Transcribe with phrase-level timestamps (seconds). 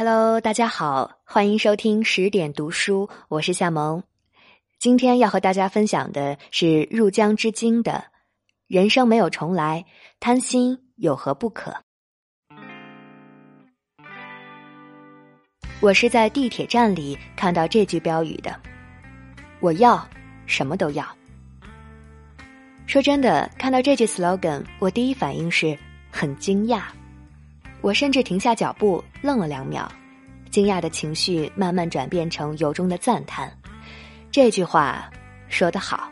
[0.00, 4.04] Hello，大家好，欢迎收听十点读书，我是夏萌。
[4.78, 8.04] 今天要和大家分享的是入江之鲸的
[8.68, 9.86] “人生没有重来，
[10.20, 11.74] 贪心有何不可”。
[15.82, 18.54] 我是在地铁站里看到这句标语的，
[19.58, 20.08] 我要
[20.46, 21.04] 什么都要。
[22.86, 25.76] 说真的，看到这句 slogan，我第一反应是
[26.12, 26.82] 很惊讶。
[27.80, 29.90] 我甚至停下脚步，愣了两秒，
[30.50, 33.52] 惊讶的情绪慢慢转变成由衷的赞叹。
[34.30, 35.08] 这句话
[35.48, 36.10] 说得好。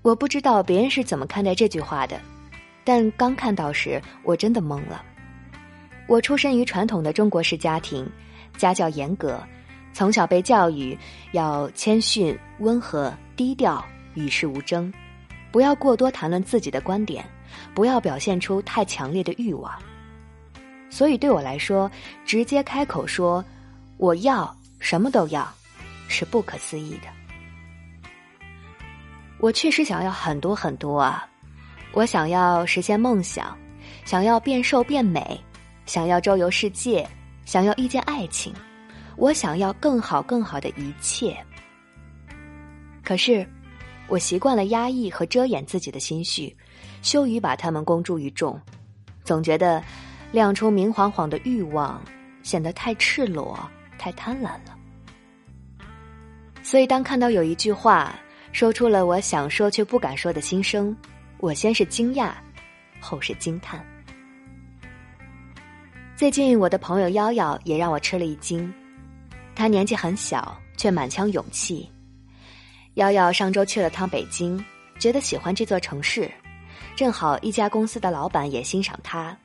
[0.00, 2.20] 我不知道别人是怎么看待这句话的，
[2.82, 5.04] 但刚看到时，我真的懵了。
[6.08, 8.10] 我出身于传统的中国式家庭，
[8.56, 9.40] 家教严格，
[9.92, 10.98] 从小被教育
[11.30, 13.84] 要谦逊、温和、低调，
[14.14, 14.92] 与世无争，
[15.52, 17.24] 不要过多谈论自己的观点。
[17.74, 19.72] 不要表现出太强烈的欲望。
[20.90, 21.90] 所以对我来说，
[22.24, 23.44] 直接开口说
[23.96, 25.46] “我要什么都要”，
[26.08, 27.08] 是不可思议的。
[29.38, 31.26] 我确实想要很多很多啊！
[31.92, 33.58] 我想要实现梦想，
[34.04, 35.40] 想要变瘦变美，
[35.84, 37.08] 想要周游世界，
[37.44, 38.54] 想要遇见爱情，
[39.16, 41.36] 我想要更好更好的一切。
[43.02, 43.46] 可是，
[44.08, 46.56] 我习惯了压抑和遮掩自己的心绪。
[47.02, 48.58] 羞于把他们公诸于众，
[49.24, 49.82] 总觉得
[50.30, 52.02] 亮出明晃晃的欲望
[52.42, 53.58] 显得太赤裸、
[53.98, 54.78] 太贪婪了。
[56.62, 58.14] 所以，当看到有一句话
[58.52, 60.96] 说出了我想说却不敢说的心声，
[61.38, 62.32] 我先是惊讶，
[63.00, 63.84] 后是惊叹。
[66.14, 68.72] 最近，我的朋友夭夭也让我吃了一惊。
[69.56, 71.90] 她年纪很小，却满腔勇气。
[72.94, 74.64] 夭夭上周去了趟北京，
[75.00, 76.30] 觉得喜欢这座城市。
[76.94, 79.36] 正好一家公司的老板也欣赏他，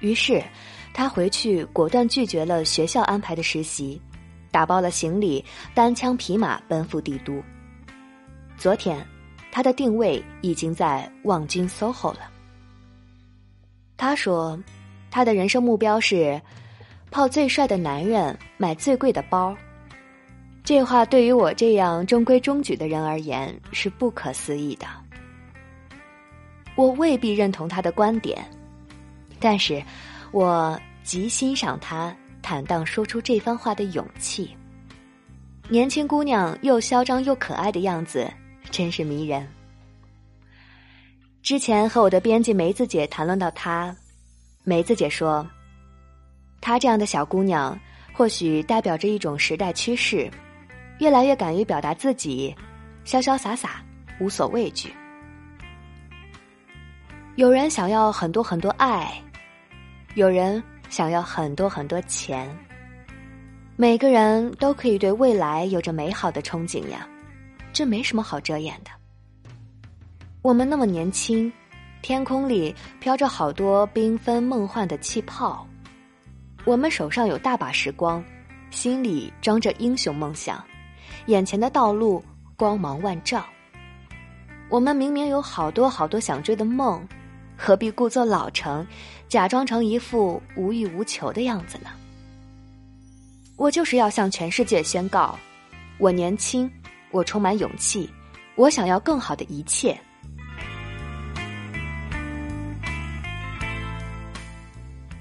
[0.00, 0.42] 于是
[0.92, 4.00] 他回去果断拒绝了学校安排的实习，
[4.50, 7.42] 打包了行李，单枪匹马奔赴帝都。
[8.56, 9.04] 昨天，
[9.50, 12.30] 他的定位已经在望京 SOHO 了。
[13.96, 14.58] 他说，
[15.10, 16.40] 他的人生目标是
[17.10, 19.56] 泡最帅的男人，买最贵的包。
[20.64, 24.86] 这话对于我这样中规中矩的人而言是不可思议的。
[26.76, 28.44] 我未必认同他的观点，
[29.38, 29.82] 但是，
[30.32, 34.56] 我极欣赏他坦荡说出这番话的勇气。
[35.68, 38.30] 年轻姑娘又嚣张又可爱的样子，
[38.70, 39.46] 真是迷人。
[41.42, 43.94] 之前和我的编辑梅子姐谈论到她，
[44.62, 45.46] 梅子姐说，
[46.60, 47.78] 她这样的小姑娘，
[48.12, 50.30] 或许代表着一种时代趋势，
[50.98, 52.54] 越来越敢于表达自己，
[53.06, 53.82] 潇潇洒洒，
[54.18, 54.92] 无所畏惧。
[57.36, 59.12] 有人想要很多很多爱，
[60.14, 62.48] 有人想要很多很多钱。
[63.74, 67.04] 每个人都可以对未来有着美好的憧憬呀，
[67.72, 68.90] 这没什么好遮掩的。
[70.42, 71.52] 我们那么年轻，
[72.02, 75.66] 天空里飘着好多缤纷梦幻的气泡，
[76.64, 78.22] 我们手上有大把时光，
[78.70, 80.64] 心里装着英雄梦想，
[81.26, 82.24] 眼前的道路
[82.56, 83.44] 光芒万丈。
[84.70, 87.04] 我们明明有好多好多想追的梦。
[87.56, 88.86] 何必故作老成，
[89.28, 91.90] 假装成一副无欲无求的样子呢？
[93.56, 95.38] 我就是要向全世界宣告：
[95.98, 96.70] 我年轻，
[97.10, 98.10] 我充满勇气，
[98.56, 99.98] 我想要更好的一切。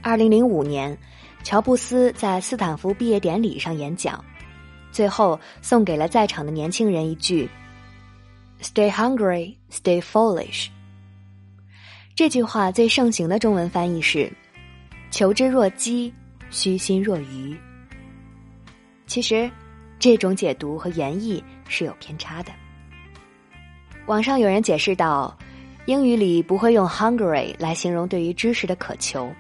[0.02, 0.98] 二零零五年，
[1.44, 4.26] 乔布斯在斯坦福毕业典礼上演讲，
[4.92, 7.50] 最后送给了在场的年轻人一句
[8.62, 10.68] ：“Stay hungry, stay foolish。”
[12.16, 14.32] 这句话最盛行的中文翻译是
[15.10, 16.14] “求之若饥，
[16.52, 17.58] 虚心若愚”。
[19.08, 19.50] 其实，
[19.98, 22.52] 这种解读和原意是有偏差的。
[24.06, 25.36] 网上有人解释道，
[25.88, 29.34] 英语里不会用 “hungry” 来形容对于知识的渴求，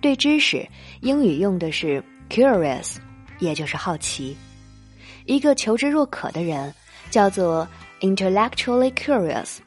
[0.00, 0.66] 对知识，
[1.02, 2.96] 英语用的是 “curious”，
[3.38, 4.34] 也就是好奇。
[5.26, 6.72] 一个求知若渴的人
[7.10, 7.68] 叫做
[8.00, 9.58] “intellectually curious”，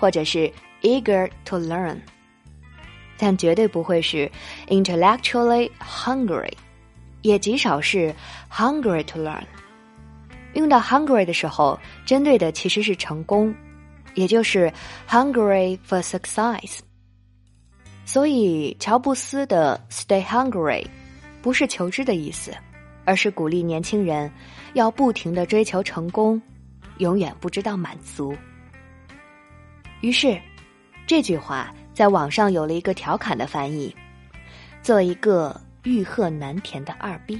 [0.00, 0.52] 或者是。
[0.84, 1.98] Eager to learn，
[3.16, 4.30] 但绝对不会是
[4.68, 6.52] intellectually hungry，
[7.22, 8.14] 也极少是
[8.52, 9.42] hungry to learn。
[10.52, 13.54] 用到 hungry 的时候，针对的其实是成功，
[14.14, 14.70] 也就是
[15.08, 16.80] hungry for success。
[18.04, 20.86] 所以，乔布斯的 stay hungry
[21.40, 22.52] 不是求知的意思，
[23.06, 24.30] 而是鼓励年轻人
[24.74, 26.40] 要不停的追求成功，
[26.98, 28.36] 永远不知道满足。
[30.02, 30.38] 于是。
[31.06, 33.94] 这句话在网上有了一个调侃的翻译：
[34.82, 37.38] 做一个欲壑难填的二逼。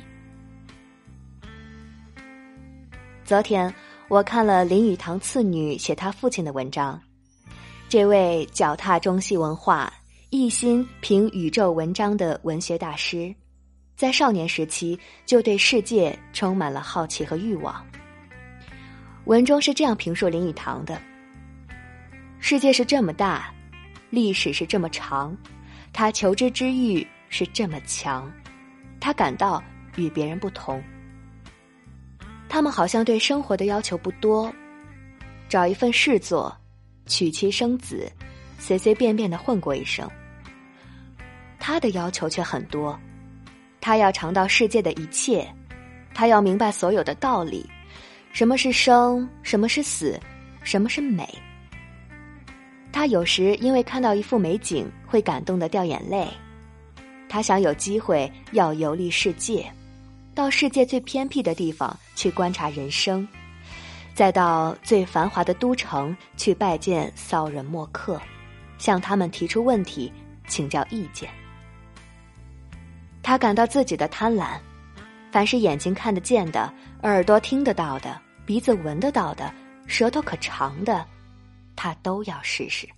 [3.24, 3.72] 昨天
[4.08, 7.00] 我看了林语堂次女写他父亲的文章，
[7.88, 9.90] 这位脚踏中西文化、
[10.28, 13.34] 一心评宇宙文章的文学大师，
[13.96, 17.82] 在少年时期就对世界充满了好奇和欲望。
[19.24, 21.00] 文中是这样评述林语堂的：
[22.38, 23.50] 世界是这么大，
[24.14, 25.36] 历史是这么长，
[25.92, 28.30] 他求知之欲是这么强，
[29.00, 29.62] 他感到
[29.96, 30.82] 与别人不同。
[32.48, 34.54] 他们好像对生活的要求不多，
[35.48, 36.56] 找一份事做，
[37.06, 38.08] 娶妻生子，
[38.58, 40.08] 随随便便的混过一生。
[41.58, 42.96] 他的要求却很多，
[43.80, 45.44] 他要尝到世界的一切，
[46.14, 47.68] 他要明白所有的道理，
[48.32, 50.20] 什么是生，什么是死，
[50.62, 51.28] 什么是美。
[52.94, 56.28] 他有时因为看到一幅美景会感动的掉眼泪，
[57.28, 59.68] 他想有机会要游历世界。
[60.32, 63.26] 到世界最偏僻的地方去观察人生，
[64.14, 68.20] 再到最繁华的都城去拜见骚人墨客，
[68.78, 70.12] 向他们提出问题，
[70.46, 71.28] 请教意见。
[73.24, 74.56] 他感到自己的贪婪，
[75.32, 79.52] 凡是眼睛看得见的、耳朵听得到的、鼻子闻得到的、
[79.88, 81.04] 舌头可尝的，
[81.76, 82.88] 他都要试试。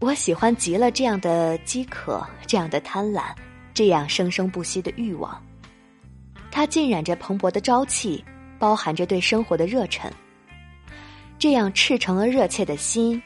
[0.00, 3.34] 我喜欢极了这样的饥渴，这样的贪婪。
[3.74, 5.40] 这样生生不息的欲望，
[6.50, 8.24] 它浸染着蓬勃的朝气，
[8.58, 10.12] 包含着对生活的热忱。
[11.38, 13.22] 这样赤诚而热切的心，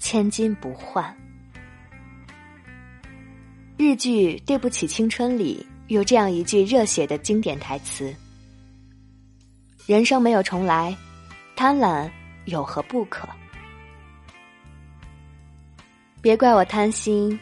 [0.00, 1.16] 千金不换。
[3.76, 8.12] 日剧《对不起青春》里有这样一句热血的经典台词
[9.86, 10.96] ：“人生没有重来，
[11.56, 12.10] 贪婪
[12.44, 13.28] 有何不可？”
[16.22, 17.38] 别怪我贪心，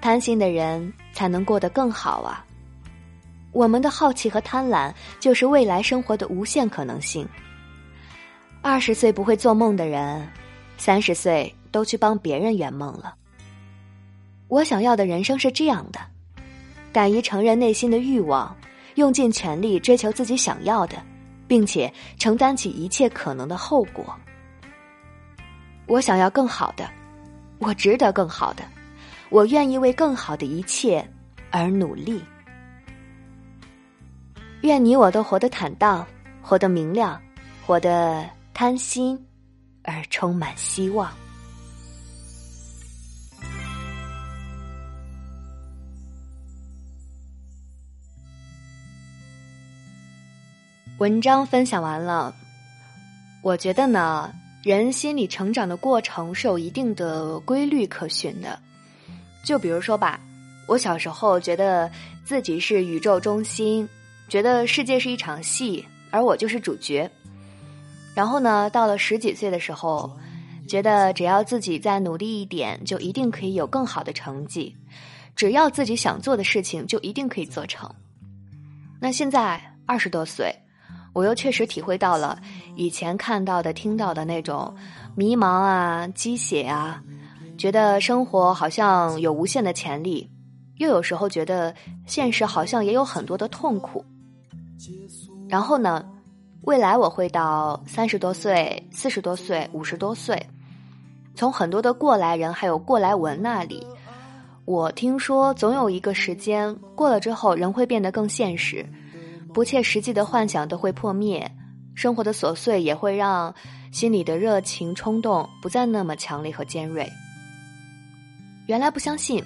[0.00, 0.92] 贪心的人。
[1.16, 2.44] 才能过得更好啊！
[3.52, 7.26] 我们的好奇和贪婪，就是未来生活的无限可能性。
[8.60, 10.28] 二十岁不会做梦的人，
[10.76, 13.14] 三十岁都去帮别人圆梦了。
[14.48, 15.98] 我想要的人生是这样的：
[16.92, 18.54] 敢于承认内心的欲望，
[18.96, 21.02] 用尽全力追求自己想要的，
[21.46, 24.14] 并且承担起一切可能的后果。
[25.86, 26.90] 我想要更好的，
[27.58, 28.64] 我值得更好的。
[29.28, 31.06] 我愿意为更好的一切
[31.50, 32.22] 而努力。
[34.62, 36.06] 愿你我都活得坦荡，
[36.42, 37.20] 活得明亮，
[37.64, 39.20] 活得贪心
[39.82, 41.12] 而充满希望。
[50.98, 52.34] 文章分享完了，
[53.42, 54.32] 我觉得呢，
[54.62, 58.58] 人心理成长的过程是有一定的规律可循的。
[59.44, 60.18] 就比如说吧，
[60.66, 61.90] 我小时候觉得
[62.24, 63.86] 自己是宇宙中心，
[64.26, 67.10] 觉得世界是一场戏，而我就是主角。
[68.14, 70.10] 然后呢，到了十几岁的时候，
[70.66, 74.74] 觉得只要自己再努力一点，就一定可以有更好的成绩；
[75.34, 77.94] 只要自己想做的事情，就一定可以做成。
[78.98, 80.50] 那现在二十多岁，
[81.16, 82.38] 我又确实体会到了
[82.74, 84.76] 以前看到的、听到的那种
[85.14, 87.02] 迷茫啊、鸡血啊。
[87.56, 90.28] 觉得生活好像有无限的潜力，
[90.76, 91.74] 又有时候觉得
[92.04, 94.04] 现实好像也有很多的痛苦。
[95.48, 96.04] 然后呢，
[96.64, 100.38] 未来我会到三十多岁、四十多岁、五十多岁，
[101.34, 103.82] 从很多的过来人还有过来文那里，
[104.66, 108.84] 我听说总有一个时间过了之后，人会变得更现实，
[109.56, 111.50] 不切实际的幻想都会破灭，
[111.94, 113.54] 生活的琐碎也会让
[113.90, 117.10] 心里的热情冲动不再那么强烈和尖锐。
[118.66, 119.42] 原来不相信，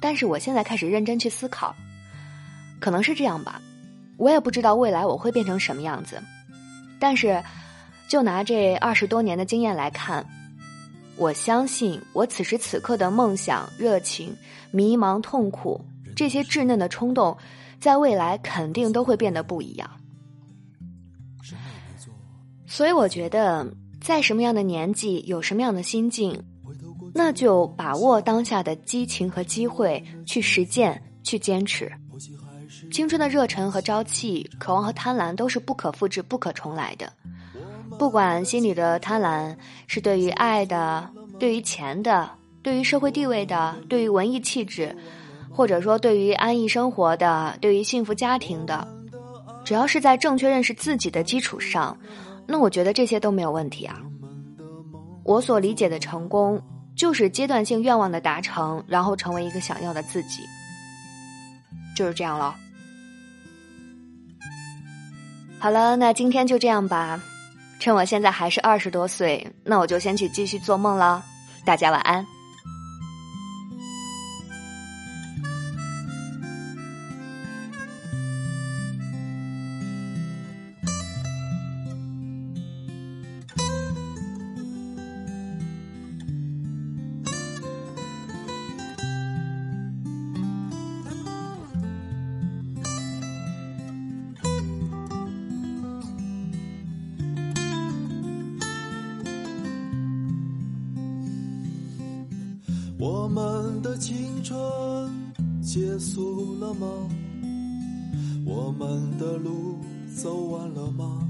[0.00, 1.76] 但是我现在开始认真去思考，
[2.80, 3.60] 可能是这样吧。
[4.16, 6.18] 我也不知道未来我会变成什么样子，
[6.98, 7.44] 但是
[8.08, 10.24] 就拿这二十多年的经验来看，
[11.18, 14.34] 我相信我此时此刻的梦想、热情、
[14.70, 15.78] 迷茫、痛苦
[16.16, 17.36] 这些稚嫩的冲动，
[17.82, 19.90] 在未来肯定都会变得不一样。
[22.64, 23.66] 所以我觉得，
[24.00, 26.40] 在什么样的年纪，有什么样的心境。
[27.12, 31.90] 那就把握当下的激情和机会，去实践，去坚持。
[32.92, 37.12] 青春的热忱和朝气，渴望和贪婪都是不可复制、不可重来的。
[37.98, 39.54] 不管心里的贪婪
[39.88, 42.30] 是对于爱的、对于钱的、
[42.62, 44.96] 对于社会地位的、对于文艺气质，
[45.52, 48.86] 或者说对于安逸生活的、对于幸福家庭的，
[49.64, 51.96] 只要是在正确认识自己的基础上，
[52.46, 54.00] 那我觉得这些都没有问题啊。
[55.24, 56.60] 我所理解的成功。
[56.94, 60.42] 就是阶段性愿望的达成，然后成为一个想要的自己，
[61.96, 62.54] 就是这样了。
[65.58, 67.18] 好了，那今天就这样吧。
[67.80, 71.24] 趁我现在还是二十多岁，那我就先去继续做梦了。
[71.64, 72.24] 大家晚安。
[103.02, 104.56] 我们的青春
[105.60, 106.86] 结束了吗？
[108.46, 109.76] 我们的路
[110.14, 111.28] 走完了吗？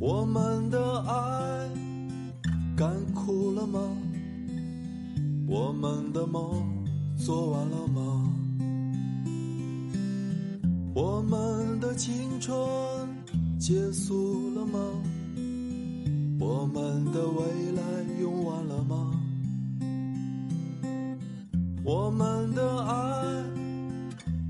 [0.00, 1.70] 我们的爱
[2.76, 3.80] 干枯了吗？
[5.46, 6.60] 我们的梦
[7.16, 8.34] 做完了吗？
[10.92, 12.52] 我们的青春
[13.60, 14.80] 结束了吗？
[16.40, 17.82] 我们的未来
[18.20, 19.03] 用完了吗？
[21.84, 22.94] 我们的爱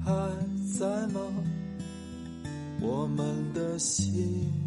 [0.05, 0.13] 还
[0.79, 1.21] 在吗？
[2.81, 4.64] 我们的心。